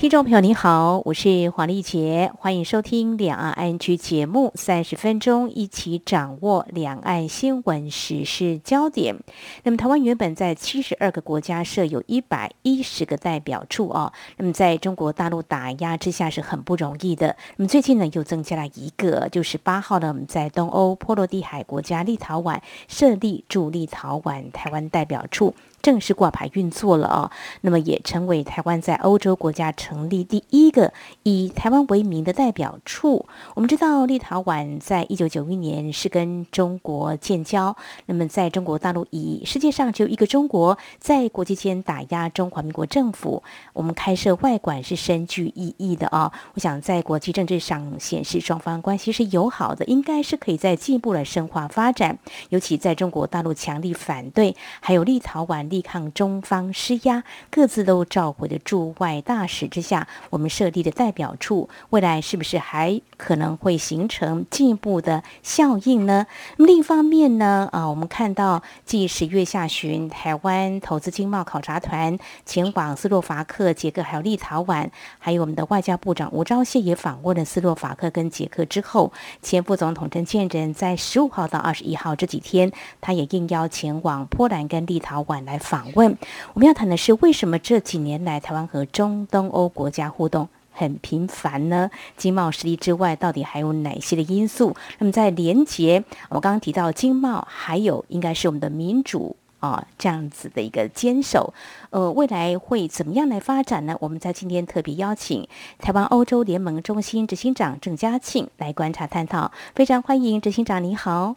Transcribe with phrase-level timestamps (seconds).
[0.00, 9.14] 听众朋友您好，我是黄丽杰，欢迎收听两岸 ING 节目，三十分钟一起掌握两岸新闻时事焦点。
[9.62, 17.36] 那么台湾原本在七十二个国家设有一百一十个代表处哦，那么在中国大陆打压之下是很不容易的。
[17.58, 22.58] 那么最近呢又增加了一个，就是八号呢我们在东欧波罗的海国家立陶宛
[22.88, 25.54] 设立驻立陶宛台湾代表处。
[25.82, 27.30] 正式挂牌运作了啊，
[27.62, 33.26] 那么也成为台湾在欧洲国家成立第一个以台湾为名的代表处。
[33.54, 46.30] 我们知道，立陶宛在一九九一年是跟中国建交，那么在中国大陆以世界上只有一个中国，在国际间打压中华民国政府，我们开设外馆是深具意义的啊。
[46.54, 52.18] 我想在国际政治上显示双方关系是友好的，应该是可以再进一步的深化发展。
[52.50, 55.69] 尤其在中国大陆强力反对，还有立陶宛。
[55.70, 66.26] 力抗中方施压，各自都召回的驻外大使之下，我们设立的代表处，未来是不是还可能会形成进一步的效应呢？
[66.56, 85.60] 那么另一方面呢，啊，我们看到，继十月下旬台湾投资经贸考察团前往斯洛伐克、捷克还有立陶宛，还有我们的外交部长吴钊燮也访问了斯洛伐克跟捷克之后，前副总统陈建仁在十五号到二十一号这几天，他也应邀前往波兰跟立陶宛来。
[85.60, 86.16] 访问，
[86.54, 91.90] 我们要谈的是为什么这几年来台湾和中东欧国家互动很频繁呢？
[92.16, 94.76] 经贸实力之外，到底还有哪些的因素？
[94.98, 101.52] 那么在连结，我刚刚提到经贸，还有应该是我们的民主啊这样子的一个坚守，
[101.90, 103.96] 呃，未来会怎么样来发展呢？
[104.00, 105.46] 我们在今天特别邀请
[105.78, 111.36] 台湾欧洲联盟中心执行长郑嘉庆来观察探讨，非常欢迎执行长，你好。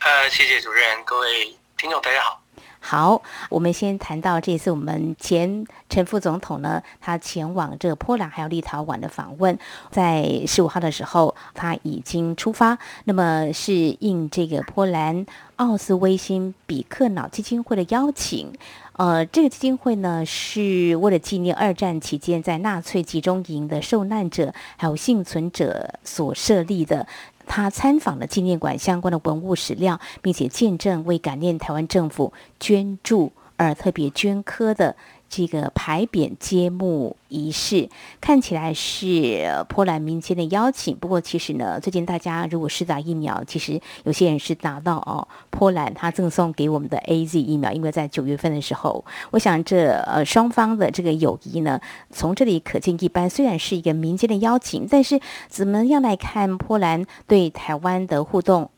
[0.00, 2.47] 呃，谢谢主任，各位听众，大家好。
[2.80, 9.58] 好，我们先谈到这次我们前陈副总统呢，他前往这个波兰还有立陶宛的访问，
[9.90, 18.52] 在十五号的时候他已经出发，那么是应这个波兰奥斯威辛比克瑙基金会的邀请，
[18.92, 27.06] 呃，这个基金会呢是为了纪念二战期间在纳粹集中营的受难者还有幸存者所设立的。
[27.48, 34.94] 他参访了纪念馆相关的文物史料，并且见证为感念台湾政府捐助而特别捐科的
[35.28, 37.88] 这个牌匾揭幕仪式，
[38.20, 40.96] 看起来是波兰民间的邀请。
[40.96, 51.80] 不过，其实呢，最近大家如果是打疫苗，其实有些人是打到哦，波兰他赠送给我们的 AZ 疫苗，因为在九月份的时候，我想这呃双方的这个友谊呢，
[52.10, 53.28] 从这里可见一斑。
[53.28, 58.70] 虽然是一个民间的邀请，但是怎么样来看波兰对台湾的互动，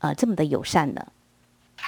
[0.00, 1.06] 呃，这么的友善呢？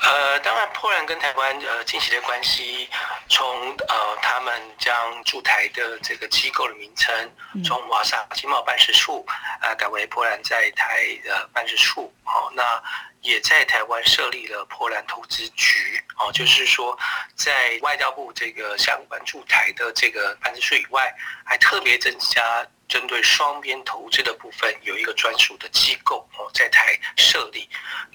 [0.02, 2.88] 呃，当然，波兰跟台湾呃近期的关系，
[3.28, 7.32] 从呃他们将驻台的这个机构的名称
[7.64, 12.82] 从瓦萨经贸办事处啊、呃、改为波兰在台的办事处，哦，那
[13.22, 16.98] 也在台湾设立了波兰投资局，哦，就是说
[17.36, 22.66] 在外交部这个相关驻台的这个办事处以外，还特别增加。
[22.94, 27.68] 针对双边投资的部分，有一个专属的机构哦，在台设立。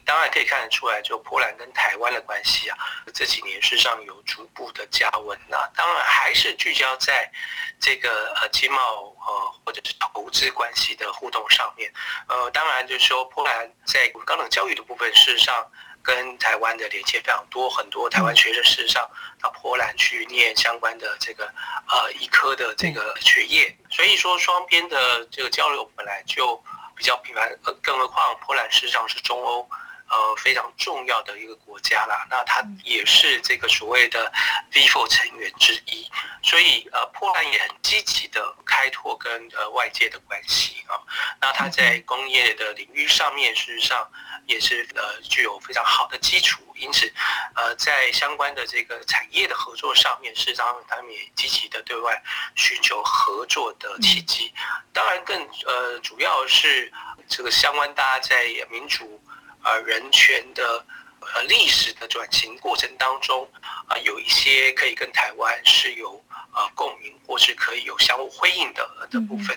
[0.06, 2.78] 当然可以看得出来，就波兰跟台湾的关系啊，
[3.13, 5.38] 这几年事实上有逐步的加温。
[5.50, 7.29] 呐当然还是聚焦在
[7.78, 11.91] 这个呃经贸呃或者是投资关系的互动上面。
[12.29, 15.69] 呃，当然就是说，波兰在高等教育的部分，事实上。
[16.01, 19.07] 跟台湾的连接非常多，很多台湾学生事实上
[19.40, 21.44] 到波兰去念相关的这个
[21.90, 26.62] 呃医科的这个学业，所以说双边的这个交流本来就
[26.96, 29.68] 比较频繁，更何况波兰事实上是中欧。
[30.09, 34.31] 呃，非常重要的一个国家啦，那它也是这个所谓的
[34.74, 36.09] V4 成员之一，
[36.41, 40.97] 所以呃，波兰也很积极的开拓跟呃外界的关系啊。
[41.40, 44.09] 那它在工业的领域上面，事实上
[44.47, 47.11] 也是呃具有非常好的基础，因此
[47.56, 52.20] 呃，在相关的这个产业的合作上面，事实上他们也积极的对外
[52.56, 54.52] 寻求合作的契机。
[54.91, 56.91] 当然更呃主要是
[57.28, 59.22] 这个相关大家在民主。
[59.64, 60.85] 呃，人权的
[61.20, 63.47] 呃历史的转型过程当中，
[63.88, 66.23] 啊、呃，有一些可以跟台湾是有
[66.53, 69.56] 呃共鸣，或是可以有相互辉映的的部分。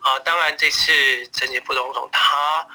[0.00, 0.92] 啊、呃，当然这次
[1.32, 2.66] 陈杰副总统他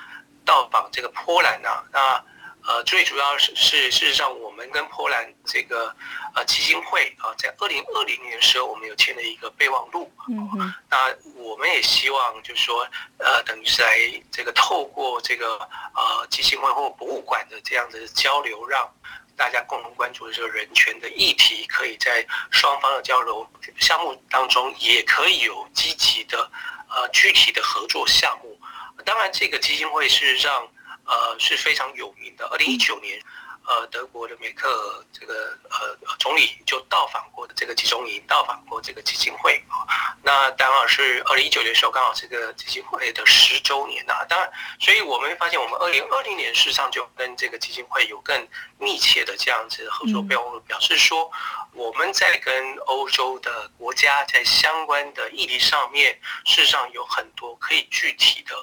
[0.45, 2.23] 到访这个波兰呢、啊，那
[2.67, 5.95] 呃，最主要是是事实上，我们跟波兰这个
[6.35, 10.11] 呃基金会啊，在二零二零年的时候，我们有签了一个备忘录。
[10.27, 13.97] 嗯，那我们也希望就是说，呃，等于是来
[14.29, 15.57] 这个透过这个
[15.95, 18.87] 呃基金会或博物馆的这样的交流，让
[19.35, 26.37] 大家共同关注的这个人权的议题，可以在双方的交流项目当中，也可以有积极的
[26.89, 28.59] 呃具体的合作项目。
[29.05, 30.67] 当然，这个基金会是让。
[31.09, 32.47] 呃，是非常有名的。
[32.51, 33.19] 二零一九年，
[33.69, 39.85] 呃，德国的梅克尔这个呃总理就到访过的这个集中营，到访过这个基金会啊。
[40.23, 44.25] 那刚好是二零一九年的时候，刚好这个基金会的十周年呐。
[44.27, 48.47] 当然，所以我们会发现，我们二零二零年事实上就跟这个基金会有更
[48.79, 51.31] 密切的这样子的合作，表表示说
[51.73, 58.55] 我们在跟欧洲的国家在相关的议题上面，事实上有很多可以具体的。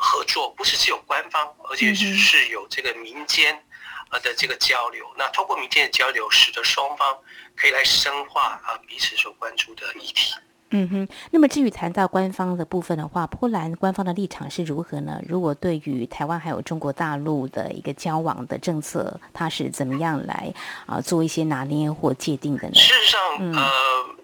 [0.00, 3.66] 合作不是只有官方，而且是是有这个民间
[4.10, 5.04] 呃的这个交流。
[5.16, 7.16] 那通过民间的交流，使得双方
[7.56, 10.34] 可以来深化啊彼此所关注的议题。
[10.70, 11.08] 嗯哼。
[11.30, 15.20] 那么至于谈到官方的部分的话，波兰官方的立场是如何呢？
[15.26, 20.52] 如果对于台湾还有中国大陆的一个交往的政策，它是怎么样来
[20.86, 22.74] 啊做一些拿捏或界定的呢？
[22.74, 23.70] 事实上，嗯、呃，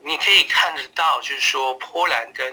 [0.03, 2.53] 你可以看得到，就是说波兰跟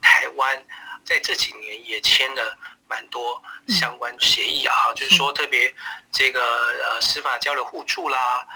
[0.00, 0.62] 台湾。
[1.04, 2.58] 在这几年也签了
[2.88, 5.72] 蛮多相关协议啊，就是说特别
[6.12, 8.46] 这个呃司法交流互助啦，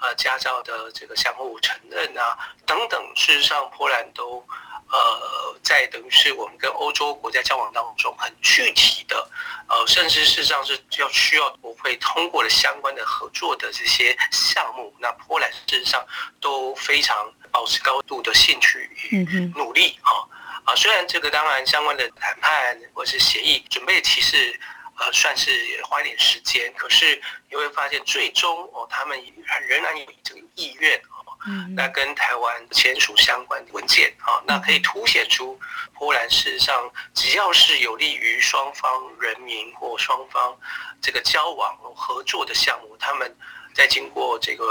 [0.00, 4.44] 呃驾照的这个相互承认啊等等，事实上波兰都
[4.90, 9.28] 呃在等于是我们跟欧洲国家交往当中很具体的
[9.68, 16.04] 呃，甚至事实上是要需要国会通过的相关的合作的这些项目，那波兰事实上
[16.40, 20.26] 都非常保持高度的兴趣与努力啊。
[20.70, 24.56] 啊，虽然这个当然相关的谈判或是协议准备其实
[24.98, 29.20] 呃算是也花一点时间，可是你会发现最终哦，他们
[29.66, 31.34] 仍然有这个意愿哦，
[31.74, 35.58] 那跟台湾签署相关文件啊，那可以凸显出
[35.94, 40.56] 波兰事实上只要是有利于双方人民或双方
[41.02, 43.36] 这个交往合作的项目，他们
[43.74, 44.64] 在经过这个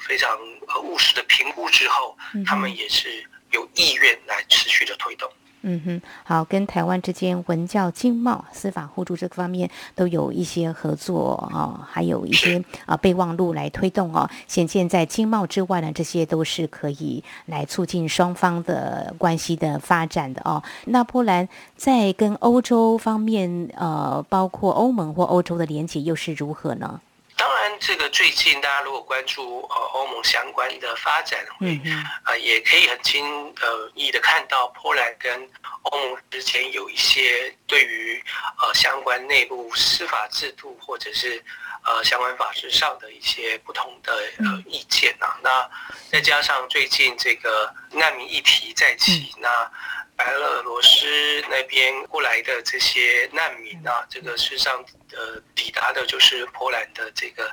[0.00, 0.36] 非常
[0.82, 3.24] 务实的评估之后，他们也是。
[3.50, 5.30] 有意愿来持续的推动。
[5.66, 14.28] 嗯哼，好，跟台湾之间文教、经贸、司法互助这个方面都有一些合作啊，还有一些 啊备忘录来推动哦。
[14.46, 20.62] 显见在经贸之外呢，这些都是可以来促进双方的关系的发展的哦。
[20.84, 27.00] 那波兰在跟欧洲方面，呃，包括欧盟或欧洲的连结又是如何呢？
[27.36, 31.80] 当然，这个最近大家如果关注呃欧盟相关的发展，会
[32.24, 35.50] 啊也可以很轻呃易的看到波兰跟
[35.82, 38.22] 欧盟之间有一些对于
[38.60, 41.42] 呃相关内部司法制度或者是
[41.84, 45.36] 呃相关法制上的一些不同的呃意见啊。
[45.42, 45.68] 那
[46.10, 49.70] 再加上最近这个难民议题再起，那。
[50.16, 51.06] 白俄罗斯
[51.50, 57.44] 那边过来的这些难民啊，这个事实上呃抵达的就是波兰的这个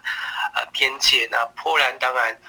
[0.53, 1.27] 呃边界。
[1.31, 2.39] 那波兰当然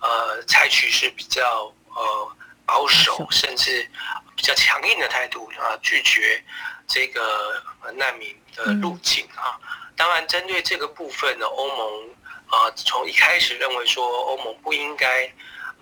[0.00, 2.36] 呃采取是比较呃
[2.66, 3.90] 保守，甚至
[4.36, 6.44] 比较强硬的态度啊，拒绝
[6.86, 7.62] 这个
[7.94, 9.58] 难民的入境啊。
[9.96, 12.10] 当然针对这个部分呢，欧盟
[12.46, 15.32] 啊从一开始认为说欧盟不应该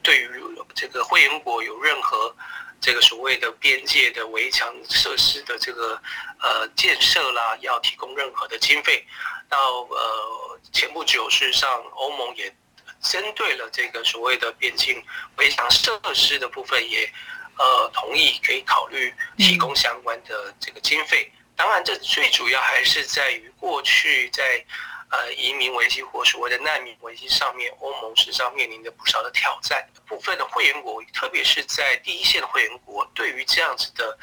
[0.01, 0.31] 对于
[0.77, 2.33] 这个会员国有任何。
[2.81, 6.01] 这个所谓的边界的围墙设施的这个
[6.41, 9.07] 呃建设啦，要提供任何的经费。
[9.49, 9.59] 到
[9.91, 12.55] 呃前不久，事实上欧盟也
[13.03, 15.03] 针对了这个所谓的边境
[15.37, 17.13] 围墙设施的部分，也
[17.59, 21.31] 呃同意可以考虑提供相关的这个经费。
[21.57, 24.65] 当然，这最主要还是在于过去在。
[25.11, 29.85] 呃，移民危机或所谓的难民危机上面，欧盟实际上面临着不少的挑战。
[30.07, 34.17] 部分的会员国，特别是在第一线的会员国，对于这样子的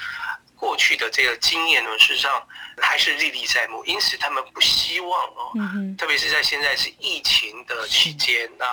[0.56, 2.48] 过去的这个经验呢，事实上
[2.82, 3.84] 还是历历在目。
[3.84, 5.52] 因此，他们不希望哦，
[5.98, 8.66] 特别是在现在是疫情的期间，那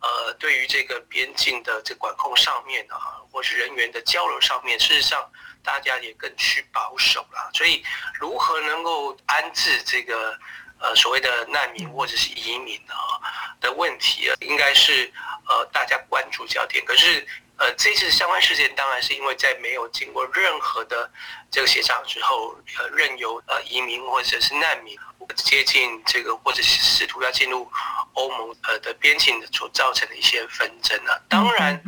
[0.00, 5.26] 呃，对于这个边境的这管控上面啊，或是人员的交流上面，事实上
[5.62, 7.50] 大家也更趋保守了。
[7.54, 7.82] 所以，
[8.20, 10.38] 如何能够安置这个？
[10.78, 13.20] 呃，所谓的难民或者是移民啊
[13.60, 15.10] 的问题啊，应该是
[15.48, 16.84] 呃大家关注焦点。
[16.84, 17.26] 可是
[17.58, 21.10] 呃，这次相关事件当然是因为在没有经过任何的
[21.50, 24.94] 这个协商之后，呃，任由呃移民或者是难民
[25.34, 27.66] 接近这个，或者是试图要进入
[28.12, 31.18] 欧盟呃的边境所造成的一些纷争啊。
[31.30, 31.82] 当然，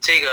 [0.00, 0.28] 这个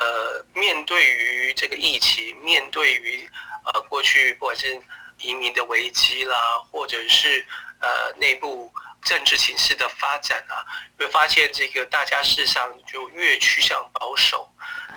[0.00, 3.28] 呃面对于这个疫情，面对于
[3.66, 4.80] 呃过去不管是
[5.20, 6.36] 移民的危机啦，
[6.70, 7.46] 或者是
[7.80, 8.72] 呃内部
[9.02, 10.64] 政治形势的发展啊，
[10.98, 14.48] 会发现这个大家事实上就越趋向保守。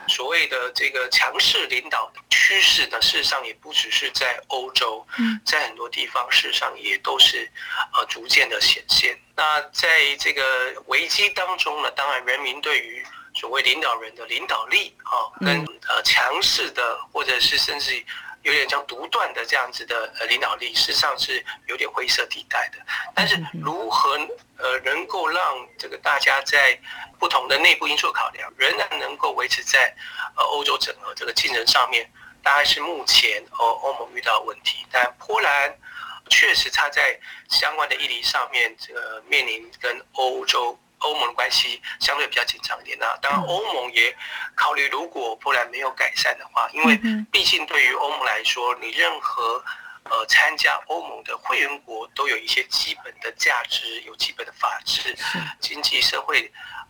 [0.10, 5.06] 所谓的这个强势领导的趋势呢，事实上也不只是在欧洲，
[5.46, 7.50] 在很多地方事实上也都是
[7.94, 9.18] 呃逐渐的显现。
[9.36, 10.44] 那在这个
[10.88, 18.06] 危机当中呢，当然人民对于所谓领导人的领导力啊，跟呃强势的或者是甚至。
[18.44, 22.78] 有点像独断的这样子的呃领导力，事实上是有点灰色地带的。
[23.16, 24.12] 但是如何
[24.58, 26.80] 呃能够让这个大家在
[27.18, 29.94] 不同的内部因素考量，仍然能够维持在
[30.36, 32.10] 呃欧洲整合这个竞争上面，
[32.44, 34.86] 大概是目前欧欧盟遇到的问题。
[34.92, 35.74] 但波兰
[36.30, 37.20] 确实它在
[37.50, 40.78] 相关的议题上面，这个面临跟欧洲。
[41.04, 44.16] 欧盟的关系相对比较紧张一点，那当然欧盟也
[44.56, 46.98] 考虑，如果波兰没有改善的话，因为
[47.32, 49.64] 毕竟对于欧盟来说，你任何
[50.06, 55.16] 呃参加欧盟的会员国都有一些基本的价值，有基本的法治、
[55.60, 56.50] 经济社会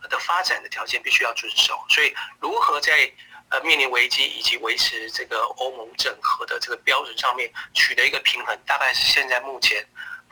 [0.10, 3.12] 的发展的条件必须要遵守，所以如何在
[3.50, 9.84] 呃面临危机以及维持这个欧盟整合的这个标准上面取得一个平衡，大概是现在目前。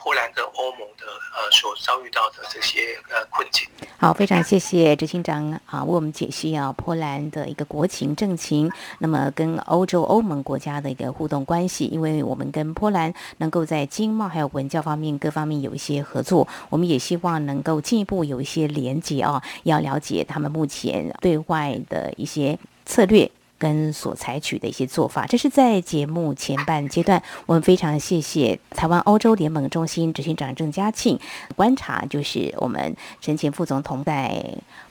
[0.03, 1.05] 波兰跟欧盟的
[1.35, 3.67] 呃所遭遇到的这些呃困境。
[3.97, 23.29] 好，非常谢谢执行长啊，为我们解析啊波兰的一个国情政情，那么跟欧洲欧盟国家的一个互动关系，因为我们跟波兰能够在经贸还有文教方面各方面有一些合作，我们也希望能够进一步有一些连接啊，要了解他们目前对外的一些策略。
[23.61, 31.19] 跟所采取的一些做法，这是在节目前半阶段，我们非常谢谢台湾欧洲联盟中心执行长郑嘉庆
[31.55, 34.43] 观察，就是我们陈前副总统在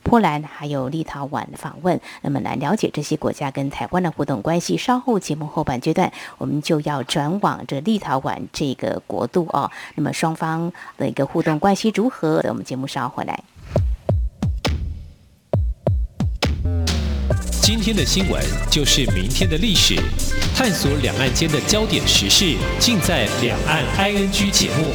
[0.04, 4.76] 波兰还有立陶宛访问，那么来了解这些国家跟台湾的互动关系。
[4.76, 12.40] 稍后节目后半阶段，我们就要转往这立陶宛这个国度哦，那么双方的一个互动关系如何？
[12.48, 13.42] 我们节目稍后回来。
[17.72, 19.94] 今天的新闻就是明天的历史，
[20.56, 24.86] 探索两岸间的焦点时事，尽在《两岸 ING》节目。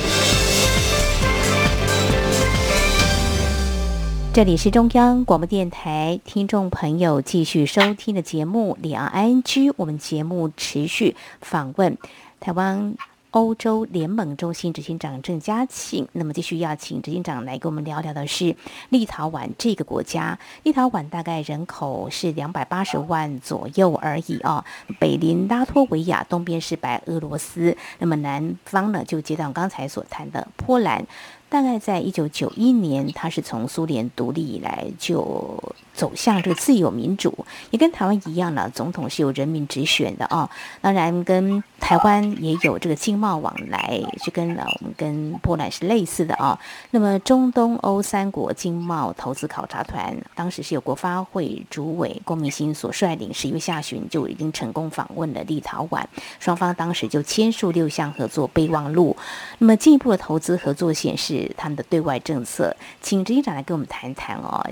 [4.33, 11.97] 这里是中央广播电台听众朋友继续收听的节目《两岸 ING》，我们节目持续访问
[12.41, 12.93] 台湾。
[13.35, 18.55] 欧洲联盟中心执行长郑嘉庆，那么继续要请执行长来跟我们聊聊的是
[18.87, 20.39] 立陶宛这个国家。
[20.63, 24.63] 立陶宛大概人口是两百八十万左右而已啊，
[25.01, 31.05] 北邻拉脱维亚，东边是白俄罗斯，那么南方呢就接到刚才所谈的波兰。
[31.49, 35.61] 大概在一九九一年，它是从苏联独立以来就
[35.95, 37.33] 走向这个自由民主，
[37.71, 40.49] 也跟台湾一样呢，总统是由人民直选的哦。
[40.81, 46.57] 当然，跟台湾也有这个经贸往来，就跟了我们跟波兰是类似的哦。
[46.91, 56.03] 那么，中东欧三国经贸投资考察团当时是由国发会主委郭明星所率领，十一月下旬就已经成功访问了立陶宛，
[56.39, 59.15] 双方当时就签署六项合作备忘录。
[59.57, 61.51] 那么，进一步的投资合作显示。
[61.57, 64.63] 他们的对外政策，请执行长来跟我们谈谈哦。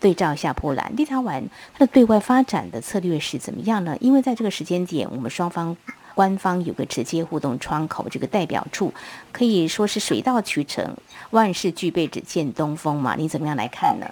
[0.00, 1.42] 对照一下波兰、立陶宛，
[1.74, 3.96] 它的对外发展的策略是怎么样呢？
[4.00, 5.76] 因为在这个时间点，我们双方
[6.14, 8.92] 官方有个直接互动窗口，这个代表处
[9.32, 10.96] 可以说是水到渠成，
[11.30, 13.14] 万事俱备，只欠东风嘛。
[13.16, 14.06] 你怎么样来看呢？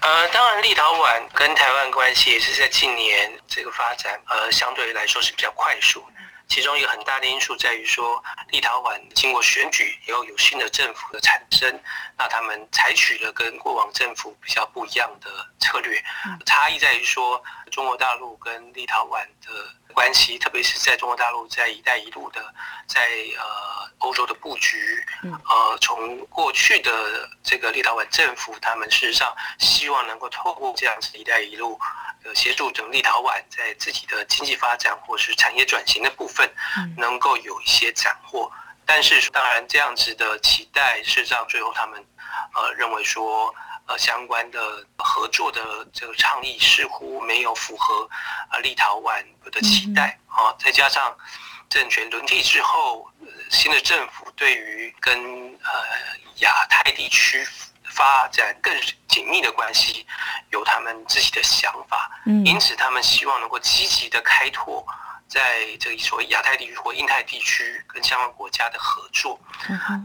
[0.00, 6.00] 呃，当然，立陶宛跟台湾关系也是在近年这个发展，呃，相对来说是比较快速。
[6.48, 11.80] 其中一个很大的因素在于说，立陶宛经过选举以后有新的政府的产生，
[12.16, 16.02] 那他们采取了跟过往政府比较不一样的策略，
[16.46, 19.52] 差异在于说，中国大陆跟立陶宛的
[19.92, 22.54] 关系，特别是在中国大陆在“一带一路”的
[22.86, 23.08] 在
[23.38, 31.78] 呃欧洲的布局，呃，从过去的这个立陶宛政府，他们事实上希望能够透过这样子“一带一路”。
[32.24, 36.50] 呃协助整立陶宛在自己的经济发展或是产业转型的部分，
[36.96, 38.50] 能够有一些斩获。
[38.84, 42.04] 但是，当然这样子的期待，事实上最后他们
[42.54, 43.54] 呃认为说，
[43.88, 45.60] 呃相关的合作的
[45.92, 48.08] 这个倡议似乎没有符合
[48.52, 50.54] 呃立陶宛的期待啊。
[50.58, 51.16] 再加上
[51.68, 53.10] 政权轮替之后，
[53.50, 55.18] 新的政府对于跟
[55.64, 55.70] 呃
[56.36, 57.44] 亚太地区。
[57.90, 58.72] 发展更
[59.08, 60.06] 紧密的关系，
[60.50, 62.08] 有他们自己的想法，
[62.44, 64.86] 因此他们希望能够积极的开拓
[65.28, 69.38] 在这个所谓亚太地区或印太地区跟相关国家的合作。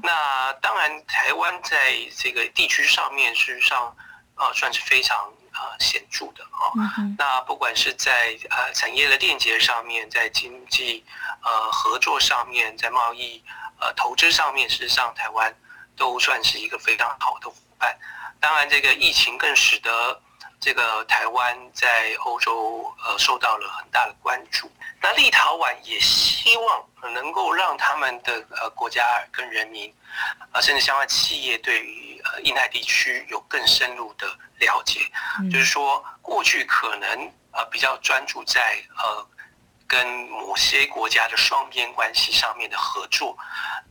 [0.04, 3.96] 那当然，台湾在这个地区上面，事实上
[4.36, 5.18] 啊，算是非常
[5.52, 6.70] 啊显著的啊。
[7.18, 11.04] 那不管是在呃产业的链接上面，在经济
[11.42, 13.44] 呃合作上面，在贸易
[13.80, 15.56] 呃投资上面，事实上台湾。
[15.96, 17.96] 都算是一个非常好的伙伴。
[18.40, 20.20] 当然，这个疫情更使得
[20.64, 24.72] 这个台湾在欧洲呃受到了很大的关注。
[25.02, 29.94] 那立陶宛也希望能够让他们的呃国家跟人民，
[30.54, 34.26] 啊甚至相关企业对于呃印太地区有更深入的
[34.60, 35.02] 了解。
[35.52, 37.10] 就是说，过去可能
[37.52, 39.28] 呃比较专注在呃
[39.88, 43.38] 跟某些国家的双边关系上面的合作，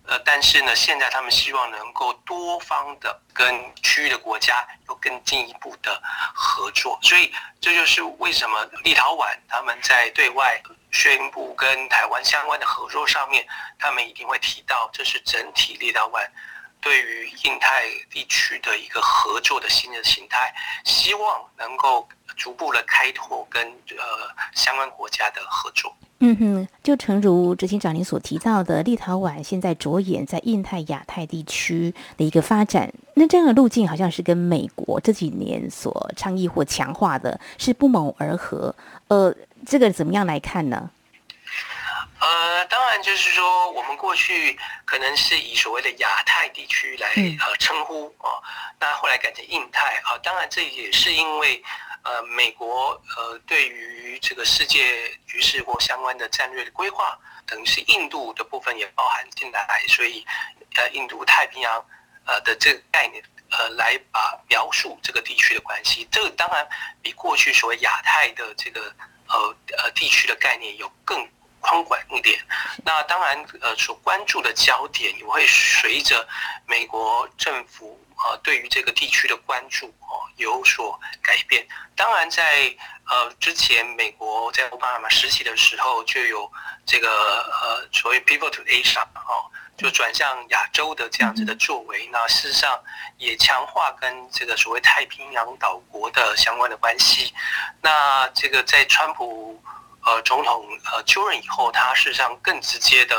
[0.06, 6.00] 呃但是呢，现在他们希望能够多方的跟区域的国家有更进一步的
[6.34, 6.98] 合作。
[7.02, 10.62] 所以这就是为什么立陶宛他们在对外。
[10.94, 13.46] 宣布跟台湾相关的合作上面，
[13.78, 16.28] 他们一定会提到，这是整体立陶宛
[16.82, 22.06] 对于印太地区的一个合作的新的形态，希望能够
[22.42, 24.04] 逐步的开拓跟呃
[24.52, 25.94] 相关国家的合作。
[26.18, 38.74] 嗯哼，就诚如执行长您所提到的，立陶宛现在着眼在印太、亚太地区的一个发展，那这样的路径好像是跟美国这几年所倡议或强化的是不谋而合。
[39.06, 39.32] 呃。
[39.64, 40.90] 这个怎么样来看呢？
[42.18, 48.42] 呃，当然就是说，我们过去可能是以所谓的亚太地区来呃称呼啊、哦，
[48.80, 50.20] 那后来改成印太啊、哦。
[50.20, 51.62] 当然，这也是因为
[52.02, 60.24] 呃，美国呃对于这个世界局势或相关的战略的规划，等于是印度的部分也包含进来，所以
[60.76, 61.84] 呃，印度太平洋
[62.26, 66.68] 呃的这个概念呃来把描述这个地区的关系，这个当然
[67.00, 68.92] 比过去所谓亚太的这个。
[69.28, 71.26] 呃呃，地区的概念有更
[71.58, 72.38] 宽广一点。
[72.84, 76.28] 那当然，呃，所关注的焦点也会随着
[76.66, 81.66] 美国政府呃对于这个地区的关注哦有所改变。
[81.96, 82.74] 当然在，
[83.08, 86.50] 呃之前，美国在奥巴马时期的时候就有
[86.86, 92.08] 这个呃所谓 People to Asia” 哦，就转向亚洲的这样子的作为。
[92.12, 92.82] 那事实上
[93.18, 97.32] 也强化跟这个所谓太平洋岛国的相关的关系。
[97.80, 99.62] 那这个在川普
[100.04, 103.16] 呃总统呃就任以后，他事实上更直接的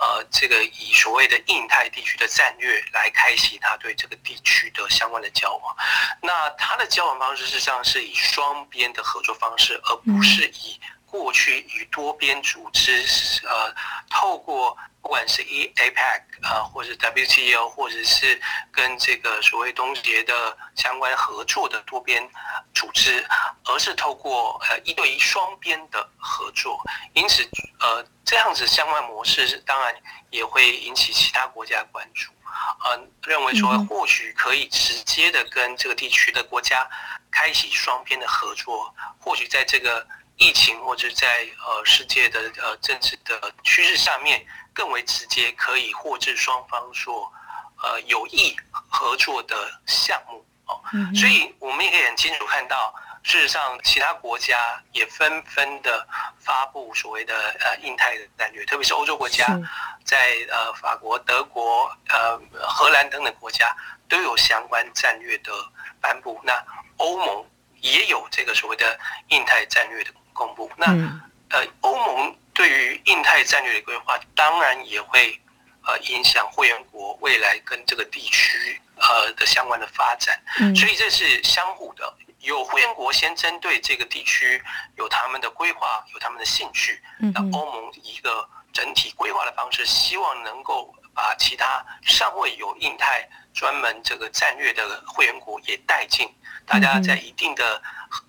[0.00, 5.76] 呃这个以所谓的印太地区的战略来开启他对这个地区的相关的交往。
[6.22, 10.78] 那他的交往方式事实上是以双边的合作方式，而不是以
[11.10, 13.04] 过去与多边组织
[13.44, 13.74] 呃
[14.10, 14.76] 透过。
[15.00, 18.38] 不管是 E APEC 啊，或者 WTO，或者是
[18.70, 22.28] 跟这个所谓东协的相关合作的多边
[22.74, 23.24] 组织，
[23.64, 26.78] 而是透过呃一对一双边的合作。
[27.14, 27.48] 因此，
[27.80, 29.94] 呃，这样子相关模式当然
[30.30, 32.30] 也会引起其他国家关注，
[32.84, 36.86] 呃，认为说或许可以直接的跟这个地区的国家
[37.30, 40.06] 开启双边的合作，或许在这个
[40.38, 44.46] 疫情或者在呃世界的呃政治的趋势下面。
[44.74, 47.32] 更为直接，可以获致双方所，
[47.82, 48.56] 呃，有意
[48.88, 50.80] 合作的项目哦。
[51.12, 56.06] 所以，我们也可以很清楚看到，事实上，其他国家也纷纷的
[56.38, 59.44] 发布所谓的呃印太的战略，特别是欧洲国家，
[60.04, 63.76] 在呃法国、德国、呃荷兰等等国家
[64.08, 65.50] 都有相关战略的
[66.00, 66.40] 颁布。
[66.44, 66.52] 那
[66.98, 67.44] 欧盟
[67.80, 68.96] 也有这个所谓的
[69.30, 70.70] 印太战略的公布。
[70.76, 70.86] 那
[71.50, 72.34] 呃，欧盟。
[72.58, 75.40] 对于印太战略的规划，当然也会
[75.86, 80.36] 呃影响会员国未来跟这个地区呃的相关的发展，
[80.74, 82.12] 所以这是相互的。
[82.40, 84.60] 有会员国先针对这个地区
[84.96, 87.00] 有他们的规划，有他们的兴趣，
[87.32, 96.28] 那欧盟以一个整体规划的方式，希望能够把其他尚未有印太专门这个战略的会员国也带进，
[96.66, 97.80] 大家在一定的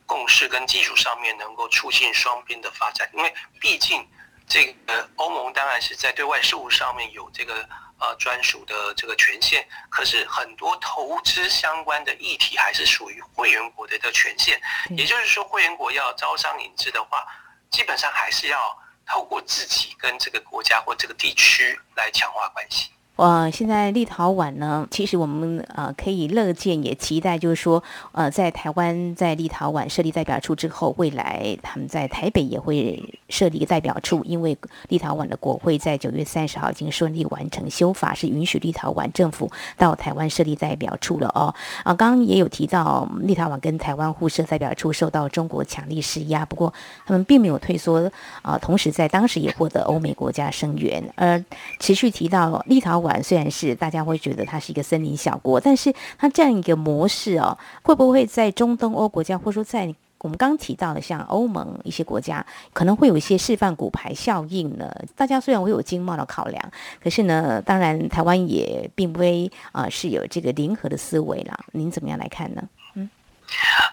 [0.06, 4.08] 共识跟技术上面，能够促进双边的发展，因为毕竟。
[4.52, 14.60] 这个欧盟当然是在对外事务上面有这个呃专属的这个权限，可是很多投资相关的议题还是属于会员国的一个权限。
[14.98, 17.24] 也就是说，会员国要招商引资的话，
[17.70, 22.89] 基本上还是要透过自己跟这个国家或这个地区来强化关系。
[23.19, 34.58] 呃，现在立陶宛呢，其实我们呃可以乐见也期待，就是说，呃，在台湾在立陶宛设立代表处之后，未来他们在台北也会设立一个代表处，因为
[34.89, 41.54] 立陶宛的国会在九月三十号已经顺利完成修法，是允许立陶宛政府到台湾设立代表处了哦。
[41.84, 46.74] 啊，刚刚也有提到，立陶宛跟台湾互设代表处受到中国强力施压，不过
[47.06, 48.12] 他们并没有退缩
[48.42, 51.44] 啊，同时在当时也获得欧美国家声援，而
[51.80, 53.22] 持续提到立陶宛。
[53.22, 64.93] 虽然是大家会觉得它是一个森林小国，但是它这样一个模式哦，会不会在中东欧国家，或者说在我们刚提到的，像欧盟一些国家可能会有一些示范骨牌效应呢。
[65.15, 71.58] 大家虽然会有经贸的考量，可是呢，当然台湾也并非啊、呃、是有这个零和的思维啦。
[71.71, 72.62] 您怎么样来看呢？
[72.95, 73.10] 嗯，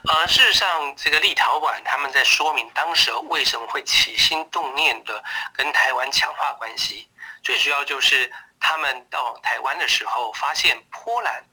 [0.08, 7.06] 呃，事实上，这个立陶宛他们在说明当时为什么会起心动念的跟台湾强化关系，
[7.42, 11.44] 最主要就是他们到台湾的时候发现波兰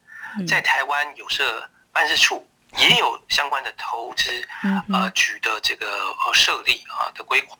[0.48, 2.44] 在台湾有设办事处。
[2.78, 4.48] 也有相关的投资，
[4.92, 7.58] 呃，局的这个呃设立啊的规划。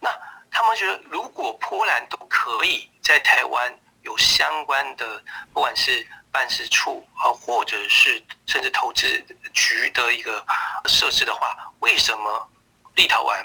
[0.00, 0.10] 那
[0.50, 5.22] 他们觉得，如果波兰都可以在台湾有相关的，
[5.52, 9.06] 不管是办事处啊，或者是甚至投资
[9.52, 10.44] 局的一个
[10.86, 12.48] 设置的话，为什么
[12.94, 13.44] 立陶宛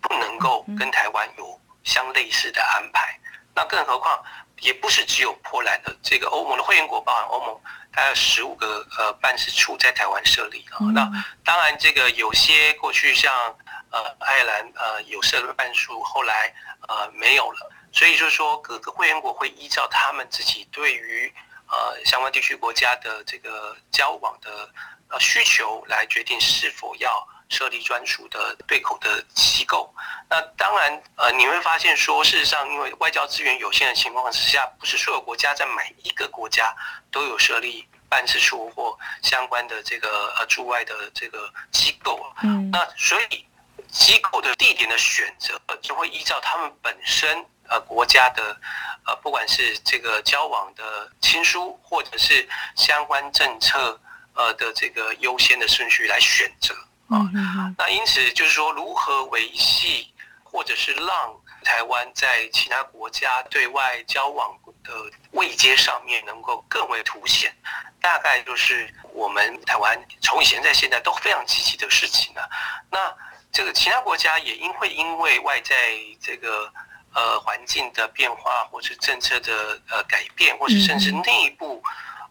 [0.00, 3.18] 不能够跟台湾有相类似的安排？
[3.58, 4.22] 那更何况，
[4.60, 7.60] 也不是只有波兰的这个欧盟的会员国，包含欧盟。
[7.90, 11.10] 它有十五个呃办事处在台湾设立啊，那
[11.44, 13.34] 当然这个有些过去像
[13.90, 16.54] 呃爱尔兰呃有设立办事处，后来
[16.86, 21.34] 呃没有了，所以就是说各个会员国会依照他们自己对于
[21.66, 24.70] 呃相关地区国家的这个交往的
[25.08, 29.92] 呃需求来决定是否要设立专属的对口的机构。
[30.30, 36.74] 那当然呃你会发现说事实上因为外交资源有限的情况之下，不是所有国家在每一个国家
[37.10, 37.86] 都有设立。
[38.10, 43.44] 办事处或相关的这个呃驻外的这个机构，嗯，那所以
[43.90, 48.58] 机构的地点的选择就会依照他们本身呃国家的
[49.04, 54.00] 呃不管是这个交往的亲疏或者是相关政策
[54.32, 56.74] 呃的这个优先的顺序来选择
[57.08, 64.92] 啊，那因此就是说如何维系或者是让台湾在其他国家对外交往的
[65.32, 67.54] 位阶上面能够更为凸显。
[68.00, 72.48] 大概就是我们台湾从以前在现在都非常积极的事情了。
[72.90, 73.12] 那
[73.50, 75.74] 这个其他国家也因会因为外在
[76.22, 76.72] 这个
[77.12, 81.82] 呃环境的变化，或是政策的呃改变，或是甚至内部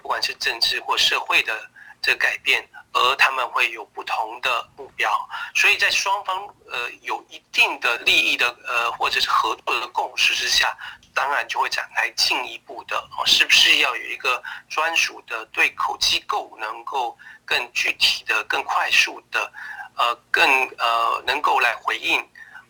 [0.01, 1.69] 不管是政治或社会的
[2.01, 2.65] 这个改变，
[2.97, 5.09] 而他们会有不同的目标。
[5.55, 10.75] 所以在双方呃有一定的利益的呃或者是合作的共识之下。
[11.13, 19.51] 当然就会展开进一步的哦，是不是要有一个专属的对口机构，能够更具体的、更快速的，
[19.95, 22.19] 呃，更呃，能够来回应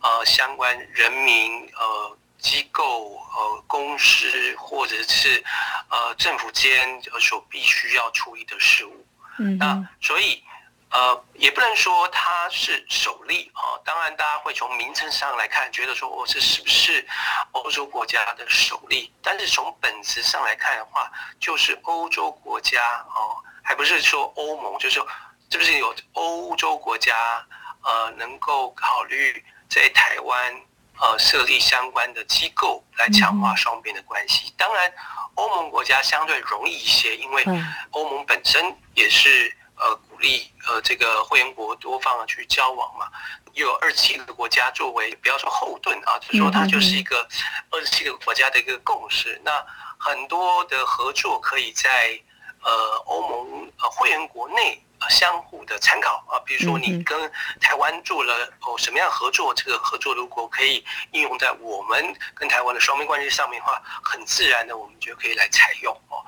[0.01, 5.43] 呃相关人民呃机构呃公司或者是
[5.89, 9.06] 呃政府间所必须要处理的事务。
[9.39, 10.43] 嗯，那所以。
[10.89, 13.75] 呃，也不能说它是首例啊。
[13.83, 17.05] 当然，大家会从名称上来看，觉得说，哦，这是不是
[17.51, 19.13] 欧洲国家的首例？
[19.21, 22.81] 但是从本质上来看的话，就是欧洲国家
[23.13, 25.05] 哦，还不是说欧盟，就是说，
[25.51, 27.45] 是不是有欧洲国家
[27.83, 30.55] 呃，能够考虑在台湾
[30.99, 34.53] 呃设立相关的机构来强化双边的关系？
[34.57, 34.93] 当然，
[35.35, 37.45] 欧盟国家相对容易一些，因为
[37.91, 39.55] 欧盟本身也是。
[39.79, 43.05] 呃，鼓励呃这个会员国多方去交往嘛，
[43.53, 47.27] 又有二十七个国家作为不要说后盾啊，就是说它就是一个
[47.69, 49.39] 二十七个国家的一个共识。
[49.45, 49.63] 那
[49.99, 52.19] 很多的合作可以在
[52.63, 52.71] 呃
[53.05, 54.83] 欧盟呃会员国内。
[55.09, 66.23] 相互的参考啊，比如说你跟台湾做了哦什么样合作，这个合作如果可以应用在我们跟台湾的双边关系上面的话，很自然的我们就可以来采用哦。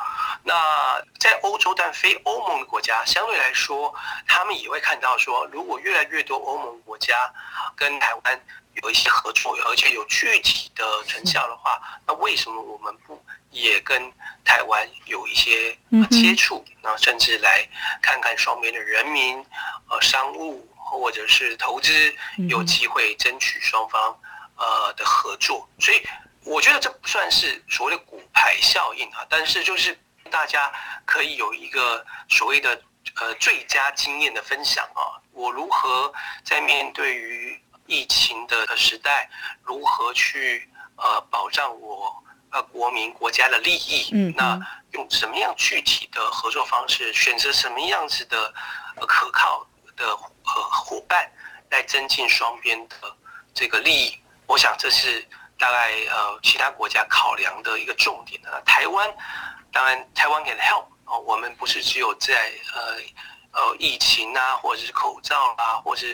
[0.59, 3.93] 那在欧洲但非欧盟的国家，相对来说，
[4.27, 7.33] 他们也会看到说，如果越来越多欧盟国家
[7.77, 13.23] 跟台湾有一些合作，而且有具体的成效的话，那为什么我们不？
[13.51, 14.13] 也跟
[14.45, 15.75] 台湾有一些
[16.11, 17.67] 接触，那甚至来
[17.99, 19.43] 看看双边的人民、
[19.89, 22.13] 呃商务或者是投资，
[22.47, 24.15] 有机会争取双方
[24.55, 25.67] 呃的合作。
[25.79, 25.99] 所以
[26.43, 29.97] 我觉得这不算是所谓的骨牌效应啊，但是就是
[30.29, 30.71] 大家
[31.05, 32.81] 可以有一个所谓的
[33.15, 35.19] 呃最佳经验的分享啊。
[35.31, 36.11] 我如何
[36.43, 39.29] 在面对于疫情的时代，
[39.63, 42.23] 如何去呃保障我。
[42.51, 44.59] 呃，国民国家的利益，嗯，那
[44.93, 48.51] 用什么样具体的合作方式，选择什么样子的
[49.05, 49.63] 可靠
[49.95, 51.31] 的呃伙伴，
[51.69, 52.95] 来增进双边的
[53.53, 54.19] 这个利益？
[54.47, 55.23] 我想这是
[55.59, 58.59] 大概呃其他国家考量的一个重点的。
[58.65, 59.07] 台湾
[59.71, 62.33] 当然，台湾 can help 哦，我们不是只有在
[62.73, 62.95] 呃
[63.51, 66.13] 呃疫情啊，或者是口罩啊，或者是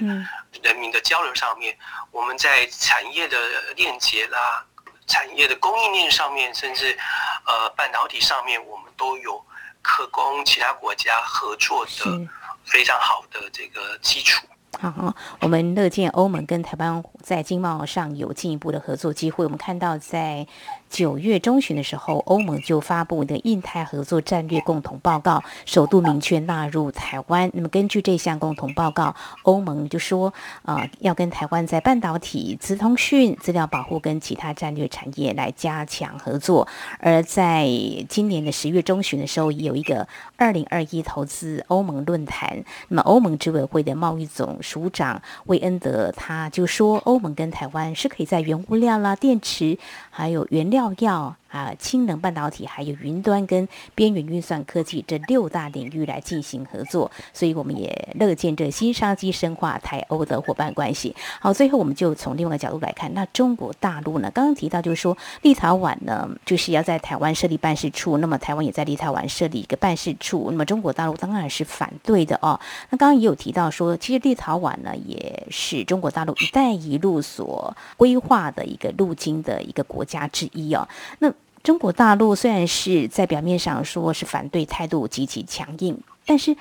[0.62, 1.78] 人民的交流上面，
[2.12, 3.38] 我们在产业的
[3.76, 4.66] 链接啦。
[5.08, 6.98] 产业的供应链上面，甚至
[7.46, 9.40] 呃半导体上面，我们都有
[9.84, 12.20] 可供其他国家合作的
[12.66, 14.48] 非常好的这个基础。
[14.80, 19.44] 好，我们乐见欧盟跟台湾在经贸上有进一步的合作机会。
[19.46, 20.48] 我们看到在。
[20.90, 27.52] 九月中旬的时候，欧盟就发布的印太合作战略共同报告，首度明确纳入台湾。
[27.54, 36.66] 那么根据这项共同报告，欧盟就说，呃，要跟台湾在半导体、资通讯、资料保护跟其他战略产业来加强合作。
[37.00, 37.68] 而在
[38.08, 42.64] 今年的十月中旬的时候，也有一个二零二一投资欧盟论坛。
[42.88, 49.78] 那么欧盟执委会的贸易总署长魏恩德他就说，欧盟跟台湾是可以在原物料啦、电池
[50.10, 50.75] 还有原料。
[50.76, 53.66] 要啊，氢能半导体还有云端跟
[53.96, 61.16] 边缘运算科技这六大领域来进行合作，所以我们也乐见这新商机深化台欧的伙伴关系。
[61.40, 64.30] 好，最后我们就从另外一个角度来看，那中国大陆呢？
[64.32, 72.60] 刚刚提到就是说，立陶宛呢就是要在台湾设立办事处，那么台湾也在立陶宛设立一个办事处，那么中国大陆当然是反对的哦。
[72.90, 80.88] 那刚刚也有提到说，其实立陶宛呢也是中国大陆“一带一路”所规划的一个路径的一个国家之一哦。
[81.20, 81.32] 那
[81.66, 86.56] 中国大陆虽然是在表面上说是反对态度极其强硬，但是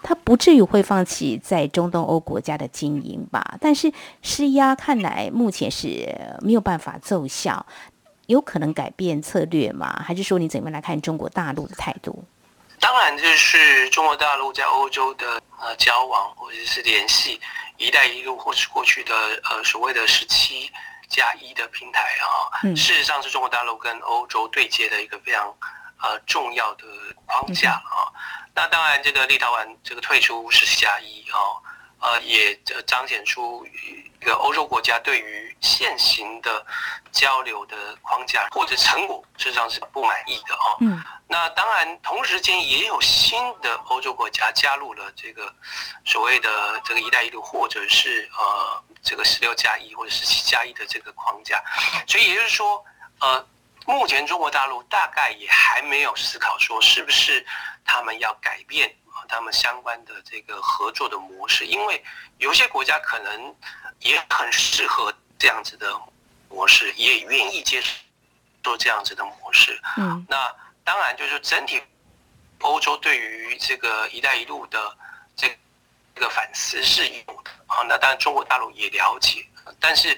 [0.00, 3.58] 他不至于会放弃在中东欧国家的经营吧？
[3.60, 7.66] 但是施压看来目前是没有办法奏效，
[8.26, 10.00] 有可能改变策略吗？
[10.06, 12.22] 还是说你怎么来看中国大陆的态度？
[12.78, 17.40] 当然，就是中国大陆在欧洲的呃交往或者是联系
[17.76, 19.12] “一带一路”或是过去的
[19.50, 20.70] 呃所谓的十七。
[21.08, 25.46] 加一的平台啊，事实上是中国大陆跟欧洲对接的一个非常
[26.02, 26.84] 呃重要的
[27.26, 28.10] 框架啊。
[28.54, 31.38] 那当然，这个立陶宛这个退出是加一啊，
[32.04, 32.54] 呃，也
[32.86, 33.66] 彰显出
[34.20, 36.64] 一个欧洲国家对于现行的
[37.10, 40.76] 交流的框架或者成果，事实上是不满意的啊。
[40.80, 41.02] 嗯。
[41.26, 45.52] 那当然，同时间也有新的欧洲国家加入了这个
[46.04, 48.82] 所谓的这个“一带一路”或者是呃。
[49.06, 51.62] 这个十六加一或者十七加一的这个框架，
[52.08, 52.82] 所以也就是说，
[53.20, 53.46] 呃，
[53.84, 57.44] 目前中国大陆大概也还没有思考说是不是
[57.84, 62.02] 他们要改变啊他们相关的这个合作的模式，因为
[62.38, 63.54] 有些国家可能
[64.00, 65.98] 也很适合这样子的
[66.48, 67.88] 模式，也愿意接受
[68.62, 69.80] 做这样子的模式。
[69.96, 71.82] 嗯，那当然就是整体
[72.60, 74.96] 欧洲对于这个“一带一路”的
[75.36, 75.54] 这个。
[76.16, 79.44] 这个反思是有的啊，那当然中国大陆也了解，
[79.80, 80.16] 但是，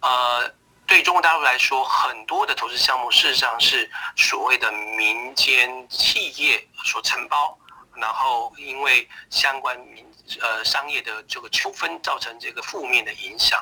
[0.00, 0.52] 呃，
[0.84, 7.56] 对中国大陆来说，很多的投资项目事实上是所谓的民间企业所承包，
[8.00, 10.06] 然后因为相关民
[10.40, 13.58] 呃商业的这个纠纷造成这个负面的影响，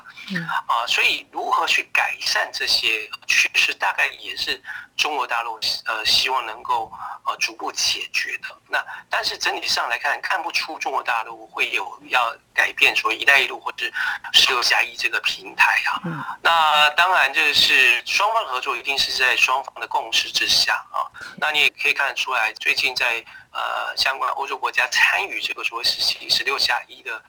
[0.67, 4.63] 啊，所以如何去改善这些趋势，大概也是
[4.97, 6.93] 中国大陆呃希望能够。
[7.29, 8.79] 呃，逐步解决的那，
[9.11, 13.85] 但是整体上来看，看不出中国大陆会有要改变所谓“一带一路”或者
[14.33, 16.01] “十六加一”这个平台啊。
[16.05, 16.25] 嗯。
[16.41, 21.03] 那当然，这是双方的合作一定是在双方的共识之下啊。
[21.39, 23.25] 那你也可以看得出来，最近在
[23.57, 27.23] 呃相关欧洲国家参与这个所谓“十七”“十六加一”的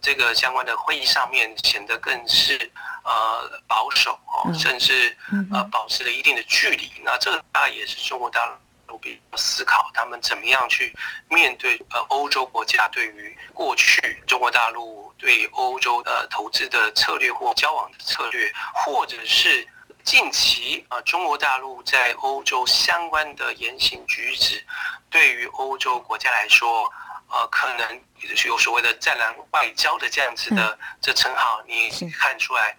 [0.00, 2.70] 这个相关的会议上面，显得更是
[3.04, 5.16] 呃保守哦，甚至
[5.52, 6.90] 呃保持了一定的距离。
[7.02, 8.46] 那这个大概也是中国大
[8.86, 9.20] 陆比。
[9.34, 10.94] 思考他们怎么样去
[11.28, 19.66] 面对呃欧洲国家对于过去中国大陆对欧洲的投资的策略或交往的策略，或者是
[20.04, 24.64] 近期啊中国大陆在欧洲相关的言行举止，
[25.08, 26.90] 对于欧洲国家来说，
[27.28, 28.00] 呃可能
[28.46, 32.76] 有所谓的“战狼外交”的这样子的这称号，你看出来，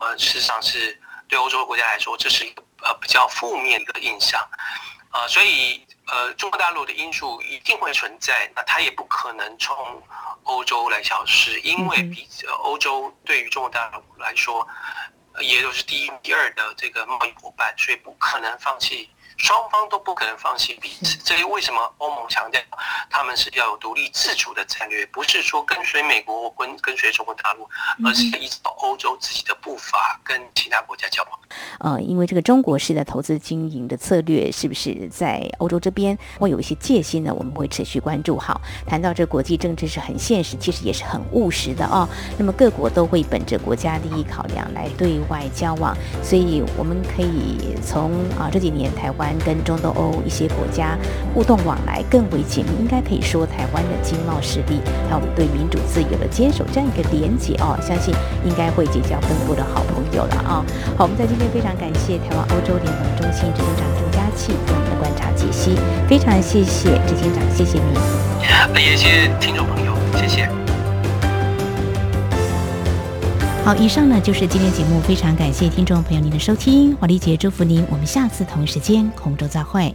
[0.00, 4.40] 呃事实上是对欧洲国家来说，这是一个呃比较负面的印象。
[5.10, 10.02] 啊，所以呃，中国大陆的因素一定会存在，那它也不可能从
[10.42, 12.28] 欧洲来消失，因为比
[12.64, 14.66] 欧洲对于中国大陆来说，
[15.40, 19.08] 也都是第一、第二的这个贸易伙伴，所以不可能放弃。
[19.36, 22.62] 双方都不可能放弃彼此，这是为什么欧盟强调
[23.10, 27.68] 他们是要有独立自主的战略，不是说跟随美国跟跟随中国大陆，
[28.06, 31.40] 而是依照欧洲自己的步伐跟其他国家交往。
[31.84, 37.34] 呃，因为这个中国式的投资经营的策略，是不是在欧洲这边会有一些戒心呢？
[37.36, 38.38] 我们会持续关注。
[38.38, 42.08] 好，谈到这国际政治是很现实，其实也是很务实的哦。
[42.38, 49.34] 那么各国都会本着国家利益考量来对外交往，所以我们可以从啊这几年台湾。
[49.44, 50.96] 跟中东欧一些国家
[51.34, 58.14] 互动往来更为紧密，应该可以说台湾的经贸实力，还有我们对民主自由的坚守这样一个连结哦，相信
[58.46, 60.64] 应该会结交更多的好朋友了啊、
[60.96, 65.76] 好，我们在今天非常常感谢台湾欧洲联盟中心执行长郑佳琪对我们的观察解析，
[66.08, 70.48] 非常谢谢执行长，谢谢你，也谢谢听众朋友，谢谢。
[73.64, 79.92] 好，以上呢就是今天节目，非常感谢听众朋友您的收听，华丽姐祝福您，我们下次同一时间空中再会。